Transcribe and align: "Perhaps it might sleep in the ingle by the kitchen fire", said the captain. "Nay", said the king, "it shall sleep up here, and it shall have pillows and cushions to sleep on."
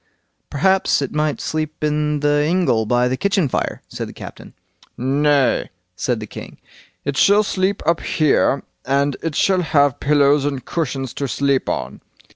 "Perhaps 0.49 1.03
it 1.03 1.11
might 1.13 1.39
sleep 1.39 1.83
in 1.83 2.21
the 2.21 2.43
ingle 2.43 2.87
by 2.87 3.07
the 3.07 3.15
kitchen 3.15 3.47
fire", 3.47 3.83
said 3.87 4.09
the 4.09 4.13
captain. 4.13 4.55
"Nay", 4.97 5.69
said 5.95 6.19
the 6.19 6.25
king, 6.25 6.57
"it 7.05 7.15
shall 7.17 7.43
sleep 7.43 7.83
up 7.85 7.99
here, 7.99 8.63
and 8.83 9.15
it 9.21 9.35
shall 9.35 9.61
have 9.61 9.99
pillows 9.99 10.43
and 10.43 10.65
cushions 10.65 11.13
to 11.13 11.27
sleep 11.27 11.69
on." 11.69 12.01